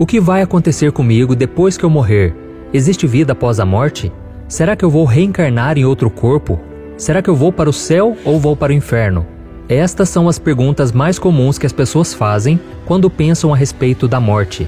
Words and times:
O 0.00 0.06
que 0.06 0.18
vai 0.18 0.40
acontecer 0.40 0.92
comigo 0.92 1.36
depois 1.36 1.76
que 1.76 1.84
eu 1.84 1.90
morrer? 1.90 2.34
Existe 2.72 3.06
vida 3.06 3.34
após 3.34 3.60
a 3.60 3.66
morte? 3.66 4.10
Será 4.48 4.74
que 4.74 4.82
eu 4.82 4.88
vou 4.88 5.04
reencarnar 5.04 5.76
em 5.76 5.84
outro 5.84 6.08
corpo? 6.08 6.58
Será 6.96 7.20
que 7.20 7.28
eu 7.28 7.36
vou 7.36 7.52
para 7.52 7.68
o 7.68 7.72
céu 7.72 8.16
ou 8.24 8.40
vou 8.40 8.56
para 8.56 8.72
o 8.72 8.74
inferno? 8.74 9.26
Estas 9.68 10.08
são 10.08 10.26
as 10.26 10.38
perguntas 10.38 10.90
mais 10.90 11.18
comuns 11.18 11.58
que 11.58 11.66
as 11.66 11.72
pessoas 11.74 12.14
fazem 12.14 12.58
quando 12.86 13.10
pensam 13.10 13.52
a 13.52 13.56
respeito 13.58 14.08
da 14.08 14.18
morte. 14.18 14.66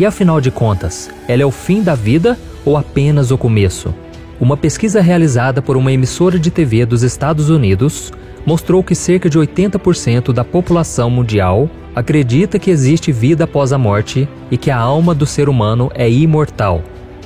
E 0.00 0.04
afinal 0.04 0.40
de 0.40 0.50
contas, 0.50 1.08
ela 1.28 1.42
é 1.42 1.46
o 1.46 1.52
fim 1.52 1.80
da 1.80 1.94
vida 1.94 2.36
ou 2.64 2.76
apenas 2.76 3.30
o 3.30 3.38
começo? 3.38 3.94
Uma 4.40 4.56
pesquisa 4.56 5.00
realizada 5.00 5.62
por 5.62 5.76
uma 5.76 5.92
emissora 5.92 6.40
de 6.40 6.50
TV 6.50 6.84
dos 6.84 7.04
Estados 7.04 7.50
Unidos 7.50 8.12
mostrou 8.44 8.82
que 8.82 8.96
cerca 8.96 9.30
de 9.30 9.38
80% 9.38 10.32
da 10.32 10.42
população 10.42 11.08
mundial 11.08 11.70
acredita 11.94 12.58
que 12.58 12.70
existe 12.70 13.12
vida 13.12 13.44
após 13.44 13.72
a 13.72 13.78
morte 13.78 14.28
e 14.50 14.56
que 14.56 14.70
a 14.70 14.76
alma 14.76 15.14
do 15.14 15.26
ser 15.26 15.48
humano 15.48 15.90
é 15.94 16.10
imortal. 16.10 16.82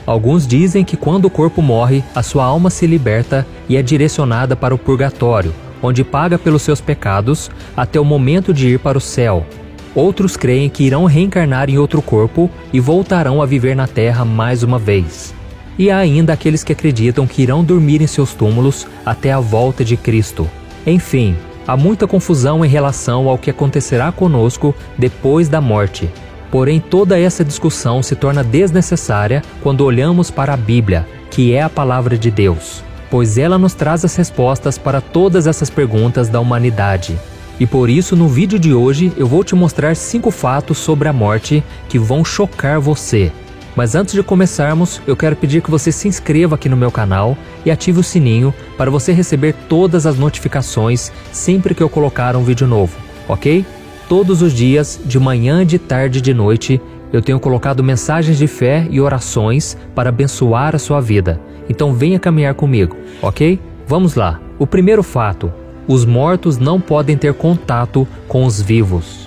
Alguns 0.06 0.46
dizem 0.46 0.84
que 0.84 0.96
quando 0.96 1.24
o 1.24 1.30
corpo 1.30 1.60
morre, 1.60 2.04
a 2.14 2.22
sua 2.22 2.44
alma 2.44 2.70
se 2.70 2.86
liberta 2.86 3.46
e 3.68 3.76
é 3.76 3.82
direcionada 3.82 4.54
para 4.54 4.74
o 4.74 4.78
purgatório, 4.78 5.52
onde 5.82 6.04
paga 6.04 6.38
pelos 6.38 6.62
seus 6.62 6.80
pecados 6.80 7.50
até 7.76 7.98
o 7.98 8.04
momento 8.04 8.54
de 8.54 8.68
ir 8.68 8.78
para 8.78 8.96
o 8.96 9.00
céu. 9.00 9.44
Outros 9.94 10.36
creem 10.36 10.68
que 10.68 10.84
irão 10.84 11.06
reencarnar 11.06 11.70
em 11.70 11.78
outro 11.78 12.02
corpo 12.02 12.50
e 12.72 12.78
voltarão 12.78 13.42
a 13.42 13.46
viver 13.46 13.74
na 13.74 13.86
Terra 13.86 14.24
mais 14.24 14.62
uma 14.62 14.78
vez. 14.78 15.34
E 15.78 15.90
há 15.90 15.98
ainda 15.98 16.32
aqueles 16.32 16.62
que 16.62 16.72
acreditam 16.72 17.26
que 17.26 17.42
irão 17.42 17.64
dormir 17.64 18.00
em 18.00 18.06
seus 18.06 18.32
túmulos 18.32 18.86
até 19.04 19.32
a 19.32 19.40
volta 19.40 19.84
de 19.84 19.96
Cristo. 19.96 20.48
Enfim, 20.86 21.34
há 21.66 21.76
muita 21.76 22.06
confusão 22.06 22.64
em 22.64 22.68
relação 22.68 23.28
ao 23.28 23.38
que 23.38 23.50
acontecerá 23.50 24.12
conosco 24.12 24.74
depois 24.96 25.48
da 25.48 25.60
morte. 25.60 26.08
Porém, 26.50 26.80
toda 26.80 27.18
essa 27.18 27.44
discussão 27.44 28.02
se 28.02 28.14
torna 28.14 28.44
desnecessária 28.44 29.42
quando 29.62 29.84
olhamos 29.84 30.30
para 30.30 30.54
a 30.54 30.56
Bíblia, 30.56 31.06
que 31.30 31.52
é 31.52 31.62
a 31.62 31.68
palavra 31.68 32.16
de 32.16 32.30
Deus, 32.30 32.82
pois 33.10 33.36
ela 33.36 33.58
nos 33.58 33.74
traz 33.74 34.04
as 34.04 34.14
respostas 34.14 34.78
para 34.78 35.00
todas 35.00 35.46
essas 35.46 35.68
perguntas 35.68 36.28
da 36.28 36.40
humanidade. 36.40 37.18
E 37.58 37.66
por 37.66 37.88
isso, 37.88 38.14
no 38.14 38.28
vídeo 38.28 38.58
de 38.58 38.72
hoje, 38.72 39.12
eu 39.16 39.26
vou 39.26 39.42
te 39.42 39.54
mostrar 39.54 39.96
cinco 39.96 40.30
fatos 40.30 40.78
sobre 40.78 41.08
a 41.08 41.12
morte 41.12 41.64
que 41.88 41.98
vão 41.98 42.24
chocar 42.24 42.78
você. 42.78 43.32
Mas 43.76 43.94
antes 43.94 44.14
de 44.14 44.22
começarmos, 44.22 45.02
eu 45.06 45.14
quero 45.14 45.36
pedir 45.36 45.60
que 45.60 45.70
você 45.70 45.92
se 45.92 46.08
inscreva 46.08 46.54
aqui 46.54 46.66
no 46.66 46.76
meu 46.76 46.90
canal 46.90 47.36
e 47.62 47.70
ative 47.70 48.00
o 48.00 48.02
sininho 48.02 48.54
para 48.78 48.90
você 48.90 49.12
receber 49.12 49.54
todas 49.68 50.06
as 50.06 50.16
notificações 50.16 51.12
sempre 51.30 51.74
que 51.74 51.82
eu 51.82 51.88
colocar 51.88 52.34
um 52.36 52.42
vídeo 52.42 52.66
novo, 52.66 52.96
ok? 53.28 53.66
Todos 54.08 54.40
os 54.40 54.54
dias, 54.54 54.98
de 55.04 55.18
manhã, 55.18 55.66
de 55.66 55.78
tarde 55.78 56.20
e 56.20 56.22
de 56.22 56.32
noite, 56.32 56.80
eu 57.12 57.20
tenho 57.20 57.38
colocado 57.38 57.84
mensagens 57.84 58.38
de 58.38 58.46
fé 58.46 58.86
e 58.90 58.98
orações 58.98 59.76
para 59.94 60.08
abençoar 60.08 60.74
a 60.74 60.78
sua 60.78 61.00
vida. 61.00 61.38
Então 61.68 61.92
venha 61.92 62.18
caminhar 62.18 62.54
comigo, 62.54 62.96
ok? 63.20 63.60
Vamos 63.86 64.14
lá. 64.14 64.40
O 64.58 64.66
primeiro 64.66 65.02
fato: 65.02 65.52
os 65.86 66.04
mortos 66.04 66.56
não 66.56 66.80
podem 66.80 67.16
ter 67.16 67.34
contato 67.34 68.08
com 68.26 68.46
os 68.46 68.62
vivos. 68.62 69.25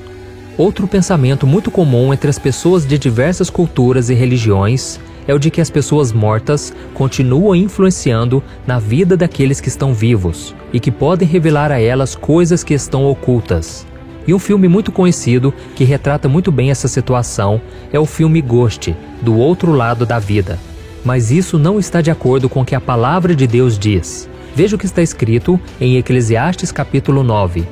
Outro 0.59 0.89
pensamento 0.89 1.47
muito 1.47 1.71
comum 1.71 2.13
entre 2.13 2.29
as 2.29 2.37
pessoas 2.37 2.85
de 2.85 2.97
diversas 2.97 3.49
culturas 3.49 4.09
e 4.09 4.13
religiões 4.13 4.99
é 5.25 5.33
o 5.33 5.39
de 5.39 5.49
que 5.49 5.61
as 5.61 5.69
pessoas 5.69 6.11
mortas 6.11 6.73
continuam 6.93 7.55
influenciando 7.55 8.43
na 8.67 8.77
vida 8.77 9.15
daqueles 9.15 9.61
que 9.61 9.69
estão 9.69 9.93
vivos 9.93 10.53
e 10.73 10.77
que 10.81 10.91
podem 10.91 11.25
revelar 11.25 11.71
a 11.71 11.79
elas 11.79 12.13
coisas 12.13 12.61
que 12.61 12.73
estão 12.73 13.05
ocultas. 13.05 13.87
E 14.27 14.33
um 14.33 14.37
filme 14.37 14.67
muito 14.67 14.91
conhecido 14.91 15.53
que 15.77 15.85
retrata 15.85 16.27
muito 16.27 16.51
bem 16.51 16.71
essa 16.71 16.89
situação 16.89 17.61
é 17.93 17.97
o 17.97 18.05
filme 18.05 18.41
Ghost, 18.41 18.93
Do 19.21 19.37
Outro 19.37 19.71
Lado 19.71 20.05
da 20.05 20.19
Vida. 20.19 20.59
Mas 21.05 21.31
isso 21.31 21.57
não 21.57 21.79
está 21.79 22.01
de 22.01 22.11
acordo 22.11 22.49
com 22.49 22.63
o 22.63 22.65
que 22.65 22.75
a 22.75 22.81
palavra 22.81 23.33
de 23.33 23.47
Deus 23.47 23.79
diz. 23.79 24.29
Veja 24.53 24.75
o 24.75 24.79
que 24.79 24.87
está 24.87 25.01
escrito 25.01 25.57
em 25.79 25.95
Eclesiastes 25.95 26.69
capítulo 26.69 27.23
9, 27.23 27.65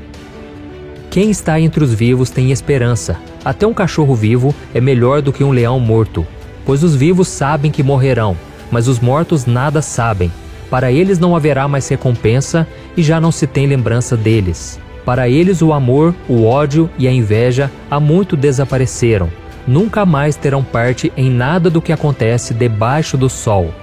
quem 1.09 1.31
está 1.31 1.59
entre 1.59 1.83
os 1.83 1.93
vivos 1.93 2.29
tem 2.29 2.51
esperança. 2.51 3.17
Até 3.43 3.65
um 3.65 3.73
cachorro 3.73 4.13
vivo 4.13 4.53
é 4.73 4.81
melhor 4.81 5.21
do 5.21 5.31
que 5.31 5.43
um 5.43 5.51
leão 5.51 5.79
morto, 5.79 6.25
pois 6.65 6.83
os 6.83 6.95
vivos 6.95 7.27
sabem 7.27 7.71
que 7.71 7.83
morrerão, 7.83 8.35
mas 8.69 8.87
os 8.87 8.99
mortos 8.99 9.45
nada 9.45 9.81
sabem. 9.81 10.31
Para 10.69 10.91
eles 10.91 11.17
não 11.17 11.35
haverá 11.35 11.67
mais 11.67 11.87
recompensa 11.87 12.67
e 12.95 13.01
já 13.01 13.21
não 13.21 13.31
se 13.31 13.47
tem 13.47 13.65
lembrança 13.65 14.17
deles. 14.17 14.79
Para 15.05 15.29
eles 15.29 15.61
o 15.61 15.71
amor, 15.71 16.13
o 16.27 16.43
ódio 16.43 16.89
e 16.97 17.07
a 17.07 17.11
inveja 17.11 17.71
há 17.89 17.99
muito 17.99 18.35
desapareceram. 18.35 19.29
Nunca 19.65 20.05
mais 20.05 20.35
terão 20.35 20.63
parte 20.63 21.11
em 21.15 21.29
nada 21.29 21.69
do 21.69 21.81
que 21.81 21.93
acontece 21.93 22.53
debaixo 22.53 23.17
do 23.17 23.29
sol. 23.29 23.73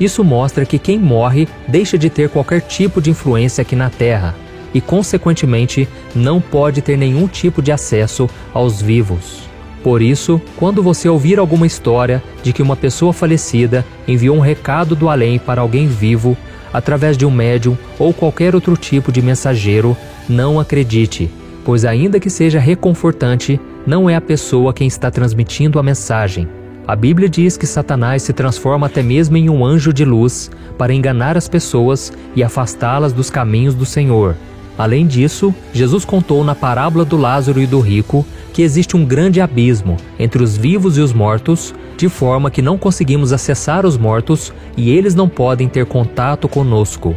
Isso 0.00 0.24
mostra 0.24 0.64
que 0.64 0.78
quem 0.78 0.98
morre 0.98 1.46
deixa 1.66 1.98
de 1.98 2.08
ter 2.08 2.30
qualquer 2.30 2.62
tipo 2.62 3.02
de 3.02 3.10
influência 3.10 3.60
aqui 3.60 3.76
na 3.76 3.90
Terra 3.90 4.34
e, 4.74 4.80
consequentemente, 4.80 5.88
não 6.14 6.40
pode 6.40 6.82
ter 6.82 6.96
nenhum 6.96 7.26
tipo 7.26 7.62
de 7.62 7.72
acesso 7.72 8.28
aos 8.52 8.80
vivos. 8.80 9.48
Por 9.82 10.02
isso, 10.02 10.40
quando 10.56 10.82
você 10.82 11.08
ouvir 11.08 11.38
alguma 11.38 11.66
história 11.66 12.22
de 12.42 12.52
que 12.52 12.62
uma 12.62 12.76
pessoa 12.76 13.12
falecida 13.12 13.84
enviou 14.06 14.36
um 14.36 14.40
recado 14.40 14.96
do 14.96 15.08
além 15.08 15.38
para 15.38 15.60
alguém 15.60 15.86
vivo, 15.86 16.36
através 16.72 17.16
de 17.16 17.24
um 17.24 17.30
médium 17.30 17.76
ou 17.98 18.12
qualquer 18.12 18.54
outro 18.54 18.76
tipo 18.76 19.12
de 19.12 19.22
mensageiro, 19.22 19.96
não 20.28 20.60
acredite, 20.60 21.30
pois, 21.64 21.84
ainda 21.84 22.20
que 22.20 22.28
seja 22.28 22.58
reconfortante, 22.58 23.60
não 23.86 24.10
é 24.10 24.16
a 24.16 24.20
pessoa 24.20 24.74
quem 24.74 24.86
está 24.86 25.10
transmitindo 25.10 25.78
a 25.78 25.82
mensagem. 25.82 26.48
A 26.86 26.96
Bíblia 26.96 27.28
diz 27.28 27.56
que 27.56 27.66
Satanás 27.66 28.22
se 28.22 28.32
transforma 28.32 28.86
até 28.86 29.02
mesmo 29.02 29.36
em 29.36 29.50
um 29.50 29.64
anjo 29.64 29.92
de 29.92 30.04
luz 30.04 30.50
para 30.78 30.94
enganar 30.94 31.36
as 31.36 31.46
pessoas 31.46 32.12
e 32.34 32.42
afastá-las 32.42 33.12
dos 33.12 33.28
caminhos 33.28 33.74
do 33.74 33.84
Senhor. 33.84 34.34
Além 34.78 35.08
disso, 35.08 35.52
Jesus 35.72 36.04
contou 36.04 36.44
na 36.44 36.54
parábola 36.54 37.04
do 37.04 37.16
Lázaro 37.16 37.60
e 37.60 37.66
do 37.66 37.80
rico 37.80 38.24
que 38.52 38.62
existe 38.62 38.96
um 38.96 39.04
grande 39.04 39.40
abismo 39.40 39.96
entre 40.20 40.40
os 40.40 40.56
vivos 40.56 40.96
e 40.96 41.00
os 41.00 41.12
mortos, 41.12 41.74
de 41.96 42.08
forma 42.08 42.48
que 42.48 42.62
não 42.62 42.78
conseguimos 42.78 43.32
acessar 43.32 43.84
os 43.84 43.98
mortos 43.98 44.52
e 44.76 44.90
eles 44.90 45.16
não 45.16 45.28
podem 45.28 45.68
ter 45.68 45.84
contato 45.84 46.48
conosco. 46.48 47.16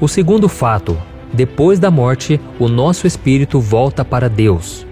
O 0.00 0.08
segundo 0.08 0.48
fato: 0.48 0.96
depois 1.34 1.78
da 1.78 1.90
morte, 1.90 2.40
o 2.58 2.66
nosso 2.66 3.06
espírito 3.06 3.60
volta 3.60 4.02
para 4.02 4.28
Deus. 4.28 4.86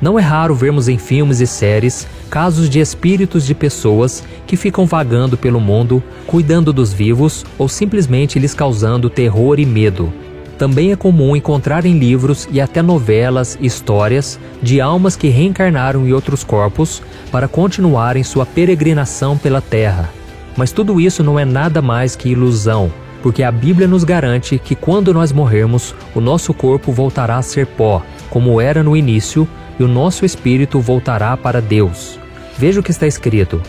Não 0.00 0.18
é 0.18 0.22
raro 0.22 0.54
vermos 0.54 0.88
em 0.88 0.98
filmes 0.98 1.40
e 1.40 1.46
séries 1.46 2.08
casos 2.30 2.68
de 2.68 2.80
espíritos 2.80 3.44
de 3.44 3.54
pessoas 3.54 4.24
que 4.46 4.56
ficam 4.56 4.86
vagando 4.86 5.36
pelo 5.36 5.60
mundo, 5.60 6.02
cuidando 6.26 6.72
dos 6.72 6.94
vivos 6.94 7.44
ou 7.58 7.68
simplesmente 7.68 8.38
lhes 8.38 8.54
causando 8.54 9.10
terror 9.10 9.60
e 9.60 9.66
medo. 9.66 10.12
Também 10.58 10.92
é 10.92 10.96
comum 10.96 11.34
encontrar 11.34 11.84
em 11.84 11.98
livros 11.98 12.48
e 12.50 12.60
até 12.60 12.82
novelas 12.82 13.58
histórias 13.60 14.38
de 14.62 14.80
almas 14.80 15.16
que 15.16 15.28
reencarnaram 15.28 16.06
em 16.06 16.12
outros 16.12 16.44
corpos 16.44 17.02
para 17.30 17.48
continuarem 17.48 18.22
sua 18.22 18.46
peregrinação 18.46 19.36
pela 19.36 19.60
Terra. 19.60 20.10
Mas 20.56 20.70
tudo 20.70 21.00
isso 21.00 21.24
não 21.24 21.38
é 21.38 21.44
nada 21.44 21.80
mais 21.80 22.14
que 22.14 22.28
ilusão, 22.28 22.92
porque 23.22 23.42
a 23.42 23.50
Bíblia 23.50 23.88
nos 23.88 24.04
garante 24.04 24.58
que 24.58 24.74
quando 24.74 25.14
nós 25.14 25.32
morrermos, 25.32 25.94
o 26.14 26.20
nosso 26.20 26.52
corpo 26.52 26.92
voltará 26.92 27.38
a 27.38 27.42
ser 27.42 27.66
pó, 27.66 28.02
como 28.28 28.60
era 28.60 28.82
no 28.82 28.96
início, 28.96 29.48
e 29.78 29.82
o 29.82 29.88
nosso 29.88 30.24
espírito 30.24 30.80
voltará 30.80 31.36
para 31.36 31.60
Deus. 31.60 32.18
Veja 32.58 32.80
o 32.80 32.82
que 32.82 32.90
está 32.90 33.06
escrito: 33.06 33.62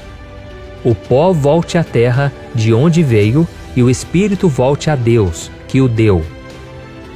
O 0.83 0.93
pó 0.93 1.31
volte 1.31 1.77
à 1.77 1.83
terra 1.83 2.31
de 2.53 2.73
onde 2.73 3.01
veio, 3.01 3.47
e 3.75 3.81
o 3.81 3.89
espírito 3.89 4.49
volte 4.49 4.89
a 4.89 4.95
Deus, 4.95 5.49
que 5.67 5.81
o 5.81 5.87
deu. 5.87 6.23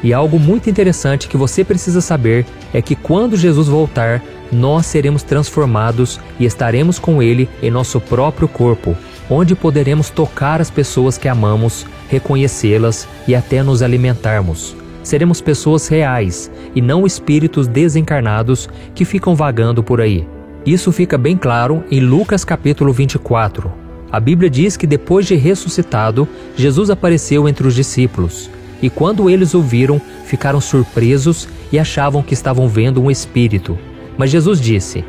E 0.03 0.13
algo 0.13 0.39
muito 0.39 0.69
interessante 0.69 1.27
que 1.27 1.37
você 1.37 1.63
precisa 1.63 2.01
saber 2.01 2.45
é 2.73 2.81
que 2.81 2.95
quando 2.95 3.35
Jesus 3.35 3.67
voltar, 3.67 4.23
nós 4.51 4.85
seremos 4.85 5.23
transformados 5.23 6.19
e 6.39 6.45
estaremos 6.45 6.99
com 6.99 7.21
Ele 7.21 7.49
em 7.61 7.71
nosso 7.71 7.99
próprio 7.99 8.47
corpo, 8.47 8.95
onde 9.29 9.55
poderemos 9.55 10.09
tocar 10.09 10.61
as 10.61 10.69
pessoas 10.69 11.17
que 11.17 11.27
amamos, 11.27 11.85
reconhecê-las 12.09 13.07
e 13.27 13.35
até 13.35 13.63
nos 13.63 13.81
alimentarmos. 13.81 14.75
Seremos 15.03 15.41
pessoas 15.41 15.87
reais 15.87 16.51
e 16.75 16.81
não 16.81 17.05
espíritos 17.05 17.67
desencarnados 17.67 18.69
que 18.93 19.05
ficam 19.05 19.35
vagando 19.35 19.81
por 19.81 19.99
aí. 19.99 20.27
Isso 20.65 20.91
fica 20.91 21.17
bem 21.17 21.37
claro 21.37 21.83
em 21.89 21.99
Lucas 22.01 22.43
capítulo 22.43 22.91
24. 22.91 23.71
A 24.11 24.19
Bíblia 24.19 24.49
diz 24.49 24.77
que 24.77 24.87
depois 24.87 25.25
de 25.25 25.35
ressuscitado, 25.35 26.27
Jesus 26.55 26.89
apareceu 26.89 27.47
entre 27.47 27.67
os 27.67 27.75
discípulos 27.75 28.49
e 28.81 28.89
quando 28.89 29.29
eles 29.29 29.53
o 29.53 29.61
viram, 29.61 29.99
ficaram 30.25 30.61
surpresos 30.61 31.47
e 31.71 31.79
achavam 31.79 32.21
que 32.21 32.33
estavam 32.33 32.67
vendo 32.67 33.01
um 33.01 33.09
espírito. 33.09 33.77
Mas 34.17 34.29
Jesus 34.29 34.59
disse: 34.59 35.03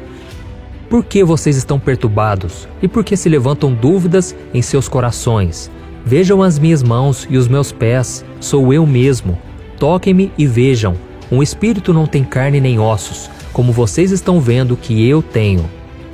Por 0.89 1.05
que 1.05 1.25
vocês 1.25 1.57
estão 1.57 1.79
perturbados? 1.79 2.69
E 2.83 2.89
por 2.89 3.05
que 3.05 3.17
se 3.17 3.29
levantam 3.29 3.73
dúvidas 3.73 4.35
em 4.53 4.63
seus 4.63 4.89
corações? 4.89 5.71
Vejam 6.05 6.43
as 6.43 6.59
minhas 6.59 6.83
mãos 6.83 7.27
e 7.29 7.37
os 7.37 7.49
meus 7.49 7.73
pés, 7.73 8.25
sou 8.41 8.73
eu 8.73 8.87
mesmo. 8.87 9.39
Toquem-me 9.79 10.33
e 10.39 10.47
vejam. 10.47 10.95
Um 11.31 11.43
espírito 11.43 11.93
não 11.93 12.07
tem 12.07 12.25
carne 12.25 12.61
nem 12.61 12.79
ossos, 12.79 13.31
como 13.53 13.73
vocês 13.73 14.11
estão 14.11 14.41
vendo 14.41 14.77
que 14.77 15.07
eu 15.07 15.23
tenho. 15.23 15.69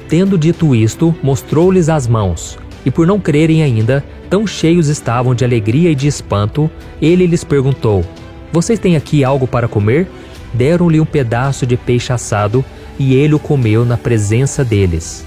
Tendo 0.08 0.36
dito 0.36 0.74
isto, 0.74 1.14
mostrou-lhes 1.22 1.88
as 1.88 2.06
mãos. 2.06 2.58
E 2.84 2.90
por 2.90 3.06
não 3.06 3.18
crerem 3.18 3.62
ainda, 3.62 4.04
tão 4.28 4.46
cheios 4.46 4.88
estavam 4.88 5.34
de 5.34 5.44
alegria 5.44 5.90
e 5.90 5.94
de 5.94 6.06
espanto, 6.06 6.70
ele 7.00 7.26
lhes 7.26 7.44
perguntou: 7.44 8.04
Vocês 8.52 8.78
têm 8.78 8.96
aqui 8.96 9.24
algo 9.24 9.46
para 9.46 9.68
comer? 9.68 10.06
Deram-lhe 10.52 11.00
um 11.00 11.06
pedaço 11.06 11.66
de 11.66 11.76
peixe 11.76 12.12
assado, 12.12 12.64
e 12.98 13.14
ele 13.14 13.34
o 13.34 13.38
comeu 13.38 13.84
na 13.84 13.96
presença 13.96 14.64
deles. 14.64 15.24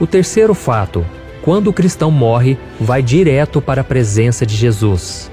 O 0.00 0.06
terceiro 0.06 0.54
fato: 0.54 1.06
quando 1.42 1.68
o 1.68 1.72
cristão 1.72 2.10
morre, 2.10 2.58
vai 2.80 3.02
direto 3.02 3.62
para 3.62 3.80
a 3.80 3.84
presença 3.84 4.44
de 4.44 4.56
Jesus. 4.56 5.30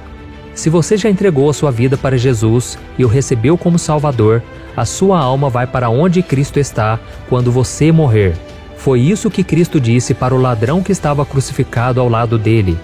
Se 0.54 0.70
você 0.70 0.96
já 0.96 1.10
entregou 1.10 1.50
a 1.50 1.54
sua 1.54 1.72
vida 1.72 1.98
para 1.98 2.18
Jesus 2.18 2.78
e 2.98 3.04
o 3.04 3.08
recebeu 3.08 3.58
como 3.58 3.80
Salvador, 3.80 4.44
a 4.78 4.86
sua 4.86 5.18
alma 5.20 5.50
vai 5.50 5.66
para 5.66 5.90
onde 5.90 6.22
Cristo 6.22 6.60
está 6.60 7.00
quando 7.28 7.52
você 7.52 7.92
morrer. 7.92 8.36
Foi 8.84 9.00
isso 9.00 9.32
que 9.32 9.46
Cristo 9.46 9.80
disse 9.80 10.14
para 10.14 10.36
o 10.36 10.38
ladrão 10.38 10.84
que 10.84 10.92
estava 10.92 11.26
crucificado 11.26 12.02
ao 12.02 12.10
lado 12.10 12.38
dele: 12.38 12.78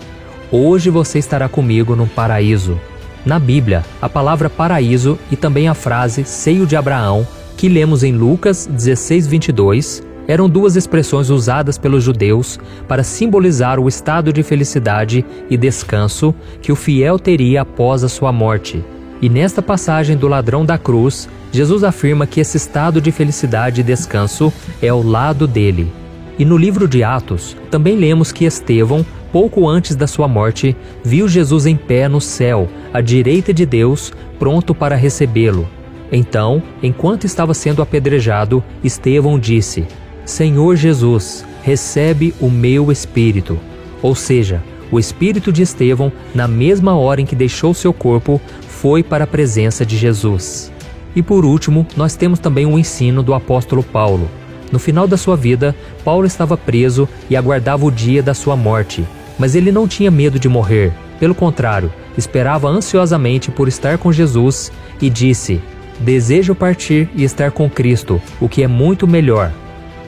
Hoje 0.50 0.90
você 0.90 1.20
estará 1.20 1.50
comigo 1.50 1.94
no 1.94 2.08
paraíso. 2.08 2.80
Na 3.26 3.38
Bíblia, 3.38 3.84
a 4.02 4.08
palavra 4.08 4.50
paraíso 4.50 5.20
e 5.30 5.36
também 5.36 5.68
a 5.68 5.74
frase 5.74 6.24
seio 6.24 6.66
de 6.66 6.78
Abraão, 6.78 7.28
que 7.58 7.68
lemos 7.68 8.02
em 8.02 8.14
Lucas 8.14 8.66
16, 8.66 9.28
22, 9.28 10.02
eram 10.26 10.48
duas 10.48 10.78
expressões 10.78 11.30
usadas 11.30 11.78
pelos 11.78 12.02
judeus 12.02 12.58
para 12.88 13.04
simbolizar 13.04 13.78
o 13.78 13.90
estado 13.90 14.32
de 14.32 14.42
felicidade 14.42 15.26
e 15.50 15.58
descanso 15.58 16.34
que 16.62 16.72
o 16.72 16.78
fiel 16.78 17.20
teria 17.20 17.64
após 17.64 18.06
a 18.06 18.08
sua 18.08 18.32
morte. 18.32 18.82
E 19.22 19.28
nesta 19.28 19.62
passagem 19.62 20.16
do 20.16 20.28
ladrão 20.28 20.66
da 20.66 20.78
cruz, 20.78 21.28
Jesus 21.52 21.84
afirma 21.84 22.26
que 22.26 22.40
esse 22.40 22.58
estado 22.58 23.02
de 23.02 23.12
felicidade 23.12 23.82
e 23.82 23.84
descanso 23.84 24.54
é 24.82 24.88
ao 24.88 25.04
lado 25.04 25.46
dele. 25.46 25.92
E 26.38 26.46
no 26.46 26.56
livro 26.56 26.88
de 26.88 27.04
Atos, 27.04 27.58
também 27.70 27.98
lemos 27.98 28.32
que 28.32 28.46
Estevão, 28.46 29.06
pouco 29.32 29.68
antes 29.68 29.96
da 29.96 30.08
sua 30.08 30.28
morte, 30.28 30.76
viu 31.04 31.28
Jesus 31.28 31.66
em 31.66 31.76
pé 31.76 32.08
no 32.08 32.22
céu, 32.22 32.70
à 32.94 33.02
direita 33.02 33.54
de 33.54 33.66
Deus, 33.66 34.14
pronto 34.38 34.74
para 34.74 34.96
recebê-lo. 34.96 35.68
Então, 36.12 36.64
enquanto 36.82 37.26
estava 37.26 37.54
sendo 37.54 37.82
apedrejado, 37.82 38.64
Estevão 38.84 39.38
disse: 39.38 39.86
Senhor 40.26 40.78
Jesus, 40.78 41.46
recebe 41.62 42.34
o 42.40 42.50
meu 42.50 42.92
espírito. 42.92 43.60
Ou 44.02 44.16
seja, 44.16 44.64
o 44.92 44.98
espírito 44.98 45.52
de 45.52 45.62
Estevão, 45.62 46.12
na 46.34 46.48
mesma 46.48 46.98
hora 46.98 47.22
em 47.22 47.26
que 47.26 47.36
deixou 47.36 47.74
seu 47.74 47.94
corpo, 47.94 48.42
foi 48.82 49.04
para 49.04 49.26
a 49.26 49.28
presença 49.28 49.86
de 49.86 49.98
Jesus. 49.98 50.72
E 51.14 51.22
por 51.22 51.44
último, 51.44 51.86
nós 51.98 52.16
temos 52.16 52.40
também 52.40 52.66
um 52.66 52.80
ensino 52.80 53.22
do 53.22 53.34
apóstolo 53.34 53.84
Paulo. 53.84 54.30
No 54.72 54.80
final 54.80 55.06
da 55.06 55.18
sua 55.18 55.36
vida, 55.36 55.76
Paulo 56.04 56.26
estava 56.26 56.56
preso 56.56 57.08
e 57.30 57.36
aguardava 57.36 57.86
o 57.86 57.92
dia 57.92 58.24
da 58.24 58.34
sua 58.34 58.56
morte. 58.56 59.04
Mas 59.38 59.54
ele 59.54 59.70
não 59.70 59.86
tinha 59.86 60.10
medo 60.10 60.40
de 60.40 60.48
morrer. 60.48 60.94
Pelo 61.20 61.36
contrário, 61.36 61.92
esperava 62.18 62.70
ansiosamente 62.70 63.52
por 63.52 63.68
estar 63.68 63.98
com 63.98 64.14
Jesus 64.14 64.72
e 65.02 65.10
disse: 65.10 65.62
Desejo 66.00 66.56
partir 66.56 67.10
e 67.14 67.26
estar 67.26 67.52
com 67.52 67.70
Cristo, 67.70 68.22
o 68.40 68.48
que 68.48 68.64
é 68.64 68.68
muito 68.68 69.06
melhor. 69.06 69.52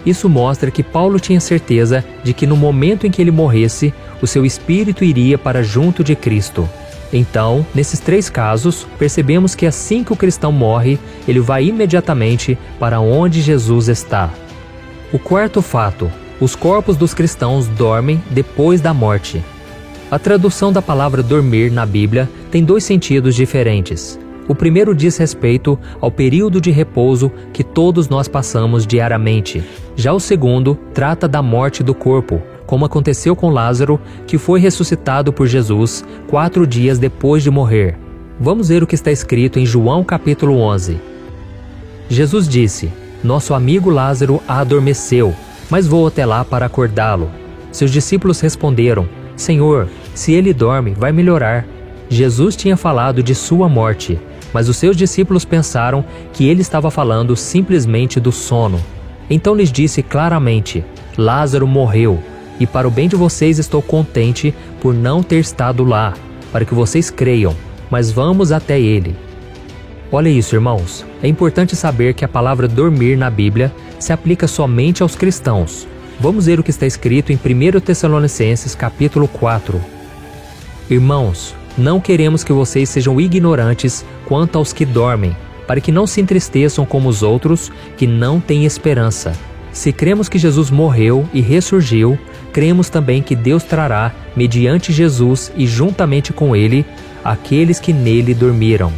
Isso 0.05 0.29
mostra 0.29 0.71
que 0.71 0.81
Paulo 0.81 1.19
tinha 1.19 1.41
certeza 1.41 2.05
de 2.23 2.33
que 2.33 2.47
no 2.47 2.55
momento 2.55 3.05
em 3.05 3.11
que 3.11 3.21
ele 3.21 3.31
morresse, 3.31 3.93
o 4.21 4.27
seu 4.27 4.45
espírito 4.45 5.03
iria 5.03 5.37
para 5.37 5.61
junto 5.61 6.05
de 6.05 6.15
Cristo. 6.15 6.69
Então, 7.13 7.65
nesses 7.75 7.99
três 7.99 8.29
casos, 8.29 8.87
percebemos 8.97 9.53
que 9.53 9.65
assim 9.65 10.03
que 10.03 10.13
o 10.13 10.15
cristão 10.15 10.51
morre, 10.51 10.97
ele 11.27 11.39
vai 11.39 11.65
imediatamente 11.65 12.57
para 12.79 12.99
onde 12.99 13.41
Jesus 13.41 13.89
está. 13.89 14.29
O 15.11 15.19
quarto 15.19 15.61
fato: 15.61 16.09
os 16.39 16.55
corpos 16.55 16.95
dos 16.95 17.13
cristãos 17.13 17.67
dormem 17.67 18.21
depois 18.31 18.79
da 18.79 18.93
morte. 18.93 19.43
A 20.09 20.17
tradução 20.17 20.71
da 20.73 20.81
palavra 20.81 21.21
dormir 21.21 21.71
na 21.71 21.85
Bíblia 21.85 22.29
tem 22.49 22.63
dois 22.63 22.83
sentidos 22.83 23.35
diferentes. 23.35 24.19
O 24.47 24.55
primeiro 24.55 24.93
diz 24.93 25.15
respeito 25.17 25.79
ao 26.01 26.11
período 26.11 26.59
de 26.59 26.71
repouso 26.71 27.31
que 27.53 27.63
todos 27.63 28.09
nós 28.09 28.27
passamos 28.27 28.85
diariamente. 28.85 29.63
Já 29.95 30.11
o 30.11 30.19
segundo 30.19 30.77
trata 30.93 31.27
da 31.27 31.41
morte 31.41 31.83
do 31.83 31.93
corpo, 31.93 32.41
como 32.71 32.85
aconteceu 32.85 33.35
com 33.35 33.49
Lázaro, 33.49 33.99
que 34.25 34.37
foi 34.37 34.57
ressuscitado 34.57 35.33
por 35.33 35.45
Jesus 35.45 36.05
quatro 36.29 36.65
dias 36.65 36.97
depois 36.97 37.43
de 37.43 37.51
morrer. 37.51 37.97
Vamos 38.39 38.69
ver 38.69 38.81
o 38.81 38.87
que 38.87 38.95
está 38.95 39.11
escrito 39.11 39.59
em 39.59 39.65
João 39.65 40.05
capítulo 40.05 40.57
11. 40.57 40.97
Jesus 42.07 42.47
disse: 42.47 42.89
Nosso 43.21 43.53
amigo 43.53 43.89
Lázaro 43.89 44.41
adormeceu, 44.47 45.35
mas 45.69 45.85
vou 45.85 46.07
até 46.07 46.25
lá 46.25 46.45
para 46.45 46.65
acordá-lo. 46.65 47.29
Seus 47.73 47.91
discípulos 47.91 48.39
responderam: 48.39 49.05
Senhor, 49.35 49.89
se 50.15 50.31
ele 50.31 50.53
dorme, 50.53 50.91
vai 50.97 51.11
melhorar. 51.11 51.67
Jesus 52.07 52.55
tinha 52.55 52.77
falado 52.77 53.21
de 53.21 53.35
sua 53.35 53.67
morte 53.67 54.17
mas 54.53 54.67
os 54.67 54.75
seus 54.75 54.97
discípulos 54.97 55.45
pensaram 55.45 56.03
que 56.33 56.45
ele 56.45 56.61
estava 56.61 56.91
falando 56.91 57.37
simplesmente 57.37 58.19
do 58.19 58.33
sono. 58.33 58.81
Então 59.29 59.55
lhes 59.55 59.71
disse 59.71 60.03
claramente: 60.03 60.83
Lázaro 61.17 61.65
morreu, 61.65 62.21
e 62.61 62.67
para 62.67 62.87
o 62.87 62.91
bem 62.91 63.09
de 63.09 63.15
vocês 63.15 63.57
estou 63.57 63.81
contente 63.81 64.53
por 64.79 64.93
não 64.93 65.23
ter 65.23 65.39
estado 65.39 65.83
lá, 65.83 66.13
para 66.51 66.63
que 66.63 66.75
vocês 66.75 67.09
creiam, 67.09 67.55
mas 67.89 68.11
vamos 68.11 68.51
até 68.51 68.79
ele. 68.79 69.15
Olha 70.11 70.29
isso, 70.29 70.53
irmãos. 70.53 71.03
É 71.23 71.27
importante 71.27 71.75
saber 71.75 72.13
que 72.13 72.23
a 72.23 72.27
palavra 72.27 72.67
dormir 72.67 73.17
na 73.17 73.31
Bíblia 73.31 73.73
se 73.97 74.13
aplica 74.13 74.47
somente 74.47 75.01
aos 75.01 75.15
cristãos. 75.15 75.87
Vamos 76.19 76.45
ver 76.45 76.59
o 76.59 76.63
que 76.63 76.69
está 76.69 76.85
escrito 76.85 77.31
em 77.31 77.35
1 77.35 77.79
Tessalonicenses 77.79 78.75
capítulo 78.75 79.27
4. 79.27 79.81
Irmãos, 80.87 81.55
não 81.75 81.99
queremos 81.99 82.43
que 82.43 82.53
vocês 82.53 82.89
sejam 82.89 83.19
ignorantes 83.19 84.05
quanto 84.27 84.59
aos 84.59 84.71
que 84.71 84.85
dormem, 84.85 85.35
para 85.65 85.81
que 85.81 85.91
não 85.91 86.05
se 86.05 86.21
entristeçam 86.21 86.85
como 86.85 87.09
os 87.09 87.23
outros 87.23 87.71
que 87.97 88.05
não 88.05 88.39
têm 88.39 88.65
esperança. 88.65 89.33
Se 89.71 89.93
cremos 89.93 90.27
que 90.27 90.37
Jesus 90.37 90.69
morreu 90.69 91.27
e 91.33 91.39
ressurgiu, 91.39 92.19
cremos 92.51 92.89
também 92.89 93.21
que 93.21 93.35
Deus 93.35 93.63
trará, 93.63 94.13
mediante 94.35 94.91
Jesus 94.91 95.51
e 95.55 95.65
juntamente 95.65 96.33
com 96.33 96.55
ele, 96.55 96.85
aqueles 97.23 97.79
que 97.79 97.93
nele 97.93 98.33
dormiram. 98.33 98.91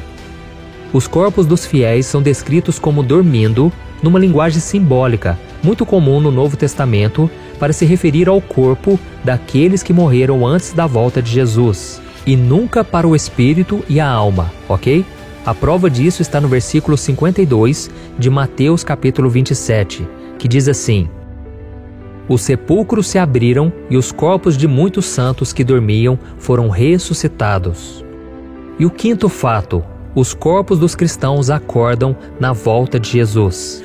Os 0.91 1.07
corpos 1.07 1.45
dos 1.45 1.65
fiéis 1.65 2.05
são 2.05 2.21
descritos 2.21 2.77
como 2.77 3.01
dormindo, 3.01 3.71
numa 4.01 4.19
linguagem 4.19 4.59
simbólica, 4.59 5.39
muito 5.63 5.85
comum 5.85 6.19
no 6.19 6.31
Novo 6.31 6.55
Testamento, 6.55 7.29
para 7.59 7.73
se 7.73 7.85
referir 7.85 8.27
ao 8.27 8.41
corpo 8.41 8.99
daqueles 9.23 9.81
que 9.81 9.93
morreram 9.93 10.45
antes 10.45 10.73
da 10.73 10.85
volta 10.85 11.21
de 11.21 11.31
Jesus 11.31 12.01
e 12.25 12.35
nunca 12.35 12.83
para 12.83 13.07
o 13.07 13.15
espírito 13.15 13.83
e 13.89 13.99
a 13.99 14.07
alma, 14.07 14.51
ok? 14.67 15.05
A 15.45 15.53
prova 15.53 15.89
disso 15.89 16.21
está 16.21 16.39
no 16.39 16.47
versículo 16.47 16.97
52 16.97 17.89
de 18.17 18.29
Mateus 18.29 18.83
capítulo 18.83 19.29
27, 19.29 20.07
que 20.37 20.47
diz 20.47 20.67
assim: 20.67 21.09
Os 22.27 22.41
sepulcros 22.41 23.07
se 23.07 23.17
abriram 23.17 23.71
e 23.89 23.97
os 23.97 24.11
corpos 24.11 24.57
de 24.57 24.67
muitos 24.67 25.05
santos 25.05 25.51
que 25.51 25.63
dormiam 25.63 26.17
foram 26.37 26.69
ressuscitados. 26.69 28.03
E 28.79 28.85
o 28.85 28.89
quinto 28.89 29.27
fato, 29.27 29.83
os 30.15 30.33
corpos 30.33 30.79
dos 30.79 30.95
cristãos 30.95 31.49
acordam 31.49 32.15
na 32.39 32.53
volta 32.53 32.99
de 32.99 33.09
Jesus. 33.09 33.83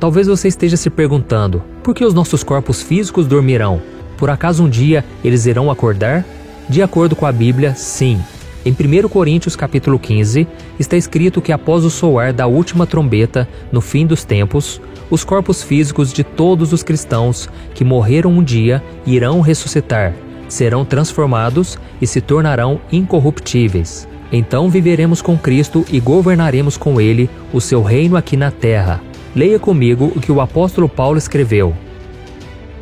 Talvez 0.00 0.26
você 0.26 0.48
esteja 0.48 0.76
se 0.76 0.90
perguntando: 0.90 1.62
por 1.82 1.94
que 1.94 2.04
os 2.04 2.12
nossos 2.12 2.42
corpos 2.42 2.82
físicos 2.82 3.26
dormirão? 3.26 3.80
Por 4.16 4.30
acaso 4.30 4.64
um 4.64 4.68
dia 4.68 5.04
eles 5.22 5.46
irão 5.46 5.70
acordar? 5.70 6.24
De 6.68 6.82
acordo 6.82 7.14
com 7.14 7.26
a 7.26 7.32
Bíblia, 7.32 7.74
sim. 7.74 8.20
Em 8.64 8.72
1 8.72 9.08
Coríntios 9.08 9.54
capítulo 9.54 9.96
15, 9.96 10.44
está 10.76 10.96
escrito 10.96 11.40
que 11.40 11.52
após 11.52 11.84
o 11.84 11.90
soar 11.90 12.32
da 12.32 12.48
última 12.48 12.84
trombeta, 12.84 13.48
no 13.70 13.80
fim 13.80 14.04
dos 14.04 14.24
tempos, 14.24 14.80
os 15.10 15.24
corpos 15.24 15.62
físicos 15.62 16.12
de 16.12 16.24
todos 16.24 16.72
os 16.72 16.82
cristãos 16.82 17.48
que 17.74 17.84
morreram 17.84 18.30
um 18.30 18.42
dia 18.42 18.82
irão 19.06 19.40
ressuscitar, 19.40 20.14
serão 20.48 20.84
transformados 20.84 21.78
e 22.00 22.06
se 22.06 22.20
tornarão 22.20 22.80
incorruptíveis. 22.90 24.08
Então 24.32 24.68
viveremos 24.68 25.22
com 25.22 25.38
Cristo 25.38 25.84
e 25.90 26.00
governaremos 26.00 26.76
com 26.76 27.00
Ele 27.00 27.30
o 27.52 27.60
seu 27.60 27.82
reino 27.82 28.16
aqui 28.16 28.36
na 28.36 28.50
terra. 28.50 29.00
Leia 29.34 29.58
comigo 29.58 30.12
o 30.16 30.20
que 30.20 30.32
o 30.32 30.40
apóstolo 30.40 30.88
Paulo 30.88 31.18
escreveu. 31.18 31.74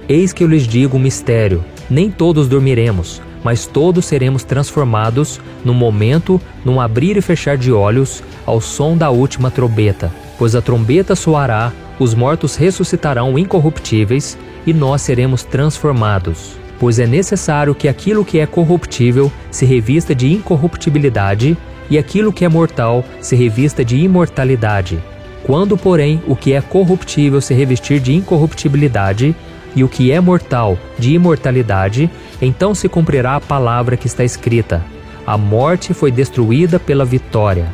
Eis 0.09 0.33
que 0.33 0.43
eu 0.43 0.49
lhes 0.49 0.67
digo 0.67 0.97
um 0.97 1.01
mistério: 1.01 1.63
nem 1.91 2.11
todos 2.11 2.49
dormiremos 2.49 3.21
mas 3.45 3.67
todos 3.67 4.07
seremos 4.07 4.43
transformados 4.43 5.39
num 5.63 5.75
momento, 5.75 6.41
num 6.65 6.81
abrir 6.81 7.19
e 7.19 7.21
fechar 7.21 7.59
de 7.59 7.71
olhos, 7.71 8.25
ao 8.47 8.59
som 8.59 8.97
da 8.97 9.11
última 9.11 9.51
trombeta. 9.51 10.11
Pois 10.39 10.57
a 10.57 10.63
trombeta 10.63 11.15
soará, 11.15 11.71
os 11.99 12.15
mortos 12.15 12.57
ressuscitarão 12.57 13.39
incorruptíveis 13.39 14.37
e 14.67 14.73
nós 14.73 15.03
seremos 15.03 15.43
transformados. 15.43 16.57
Pois 16.79 16.99
é 16.99 17.07
necessário 17.07 17.75
que 17.75 17.89
aquilo 17.89 18.25
que 18.25 18.39
é 18.39 18.47
corruptível 18.47 19.31
se 19.51 19.65
revista 19.65 20.15
de 20.15 20.33
incorruptibilidade 20.33 21.57
e 21.89 21.99
aquilo 21.99 22.33
que 22.33 22.45
é 22.45 22.49
mortal 22.49 23.05
se 23.21 23.37
revista 23.37 23.85
de 23.85 23.97
imortalidade. 23.97 24.99
Quando, 25.45 25.77
porém, 25.77 26.23
o 26.27 26.35
que 26.35 26.55
é 26.55 26.61
corruptível 26.61 27.41
se 27.41 27.53
revestir 27.53 28.01
de 28.01 28.15
incorruptibilidade, 28.15 29.37
e 29.77 29.83
o 29.83 29.89
que 29.89 30.13
é 30.13 30.21
mortal 30.21 30.79
de 30.99 31.15
imortalidade, 31.15 32.11
então 32.41 32.75
se 32.75 32.89
cumprirá 32.89 33.37
a 33.37 33.41
palavra 33.41 33.97
que 33.97 34.07
está 34.07 34.25
escrita: 34.25 34.83
A 35.27 35.37
morte 35.37 35.93
foi 35.93 36.11
destruída 36.11 36.79
pela 36.79 37.05
vitória. 37.05 37.67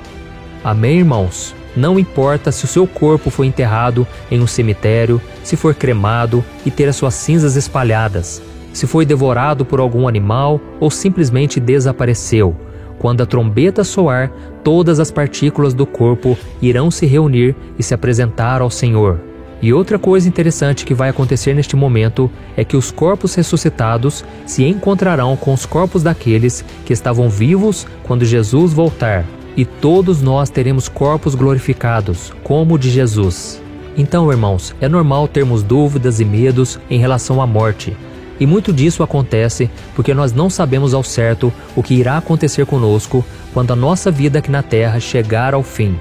Amém, 0.65 0.99
irmãos? 0.99 1.55
Não 1.77 1.99
importa 1.99 2.51
se 2.51 2.65
o 2.65 2.69
seu 2.69 2.87
corpo 2.87 3.31
foi 3.31 3.47
enterrado 3.47 4.07
em 4.31 4.41
um 4.41 4.47
cemitério, 4.47 5.21
se 5.45 5.57
for 5.57 5.75
cremado 5.75 6.45
e 6.67 6.71
ter 6.71 6.89
as 6.89 6.97
suas 6.97 7.15
cinzas 7.15 7.57
espalhadas, 7.57 8.43
se 8.73 8.87
foi 8.87 9.07
devorado 9.07 9.65
por 9.65 9.79
algum 9.79 10.09
animal 10.09 10.61
ou 10.81 10.91
simplesmente 10.91 11.61
desapareceu. 11.61 12.57
Quando 12.99 13.23
a 13.23 13.27
trombeta 13.27 13.85
soar, 13.85 14.31
todas 14.63 15.01
as 15.01 15.11
partículas 15.11 15.73
do 15.73 15.87
corpo 15.87 16.37
irão 16.61 16.91
se 16.91 17.07
reunir 17.07 17.55
e 17.79 17.83
se 17.83 17.95
apresentar 17.95 18.61
ao 18.61 18.71
Senhor. 18.71 19.19
E 19.63 19.73
outra 19.73 19.99
coisa 19.99 20.29
interessante 20.29 20.85
que 20.85 20.95
vai 20.95 21.11
acontecer 21.11 21.55
neste 21.55 21.77
momento 21.77 22.31
é 22.57 22.65
que 22.65 22.77
os 22.77 22.91
corpos 22.91 23.35
ressuscitados 23.35 24.25
se 24.45 24.65
encontrarão 24.65 25.37
com 25.37 25.53
os 25.53 25.67
corpos 25.67 26.03
daqueles 26.03 26.65
que 26.85 26.93
estavam 26.93 27.29
vivos 27.29 27.87
quando 28.03 28.25
Jesus 28.25 28.73
voltar 28.73 29.25
e 29.57 29.65
todos 29.65 30.23
nós 30.23 30.51
teremos 30.51 30.89
corpos 30.89 31.35
glorificados, 31.35 32.33
como 32.43 32.75
o 32.75 32.79
de 32.79 32.91
Jesus. 32.91 33.61
Então, 33.97 34.31
irmãos, 34.31 34.75
é 34.81 34.89
normal 34.89 35.29
termos 35.29 35.63
dúvidas 35.63 36.21
e 36.21 36.25
medos 36.25 36.79
em 36.89 36.99
relação 36.99 37.43
à 37.43 37.47
morte. 37.47 37.97
E 38.39 38.47
muito 38.47 38.73
disso 38.73 39.03
acontece 39.03 39.71
porque 39.95 40.15
nós 40.15 40.33
não 40.33 40.49
sabemos 40.49 40.95
ao 40.95 41.03
certo 41.03 41.53
o 41.77 41.83
que 41.83 41.95
irá 41.95 42.17
acontecer 42.17 42.65
conosco 42.65 43.25
quando 43.53 43.73
a 43.73 43.77
nossa 43.77 44.11
vida 44.11 44.39
aqui 44.39 44.51
na 44.51 44.63
terra 44.63 44.99
chegar 44.99 45.53
ao 45.53 45.63
fim. 45.63 45.99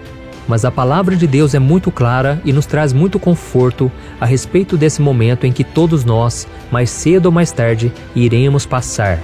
Mas 0.47 0.63
a 0.65 0.71
palavra 0.71 1.15
de 1.15 1.27
Deus 1.27 1.53
é 1.53 1.59
muito 1.59 1.91
clara 1.91 2.41
e 2.45 2.53
nos 2.53 2.65
traz 2.65 2.93
muito 2.93 3.19
conforto 3.19 3.91
a 4.19 4.25
respeito 4.25 4.77
desse 4.77 5.01
momento 5.01 5.45
em 5.45 5.51
que 5.51 5.63
todos 5.63 6.05
nós, 6.05 6.47
mais 6.71 6.89
cedo 6.89 7.27
ou 7.27 7.31
mais 7.31 7.51
tarde, 7.51 7.91
iremos 8.15 8.65
passar. 8.65 9.19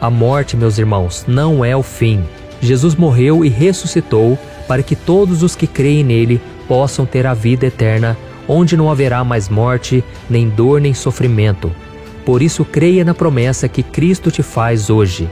A 0.00 0.10
morte, 0.10 0.56
meus 0.56 0.78
irmãos, 0.78 1.24
não 1.26 1.64
é 1.64 1.76
o 1.76 1.82
fim. 1.82 2.22
Jesus 2.60 2.94
morreu 2.94 3.44
e 3.44 3.48
ressuscitou 3.48 4.38
para 4.66 4.82
que 4.82 4.96
todos 4.96 5.42
os 5.42 5.54
que 5.54 5.66
creem 5.66 6.04
nele 6.04 6.40
possam 6.66 7.06
ter 7.06 7.26
a 7.26 7.34
vida 7.34 7.66
eterna, 7.66 8.16
onde 8.46 8.76
não 8.76 8.90
haverá 8.90 9.24
mais 9.24 9.48
morte, 9.48 10.04
nem 10.28 10.48
dor, 10.48 10.80
nem 10.80 10.92
sofrimento. 10.92 11.70
Por 12.24 12.42
isso, 12.42 12.64
creia 12.64 13.04
na 13.04 13.14
promessa 13.14 13.68
que 13.68 13.82
Cristo 13.82 14.30
te 14.30 14.42
faz 14.42 14.90
hoje. 14.90 15.28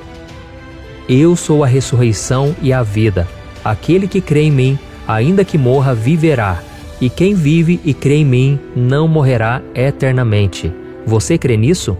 Eu 1.08 1.36
sou 1.36 1.62
a 1.62 1.66
ressurreição 1.66 2.56
e 2.62 2.72
a 2.72 2.82
vida. 2.82 3.28
Aquele 3.64 4.08
que 4.08 4.20
crê 4.20 4.42
em 4.42 4.50
mim, 4.50 4.78
ainda 5.06 5.44
que 5.44 5.58
morra, 5.58 5.94
viverá. 5.94 6.60
E 7.00 7.10
quem 7.10 7.34
vive 7.34 7.78
e 7.84 7.92
crê 7.92 8.16
em 8.16 8.24
mim 8.24 8.58
não 8.74 9.06
morrerá 9.06 9.60
eternamente. 9.74 10.72
Você 11.04 11.36
crê 11.36 11.56
nisso? 11.56 11.96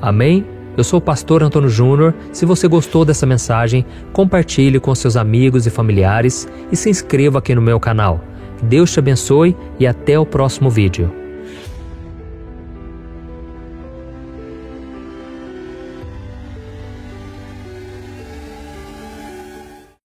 Amém? 0.00 0.44
Eu 0.76 0.84
sou 0.84 0.98
o 0.98 1.02
pastor 1.02 1.42
Antônio 1.42 1.68
Júnior. 1.68 2.14
Se 2.32 2.46
você 2.46 2.66
gostou 2.66 3.04
dessa 3.04 3.26
mensagem, 3.26 3.84
compartilhe 4.12 4.80
com 4.80 4.94
seus 4.94 5.16
amigos 5.16 5.66
e 5.66 5.70
familiares 5.70 6.48
e 6.70 6.76
se 6.76 6.88
inscreva 6.88 7.38
aqui 7.38 7.54
no 7.54 7.62
meu 7.62 7.78
canal. 7.78 8.20
Deus 8.62 8.92
te 8.92 8.98
abençoe 8.98 9.56
e 9.78 9.86
até 9.86 10.18
o 10.18 10.24
próximo 10.24 10.70
vídeo. 10.70 11.21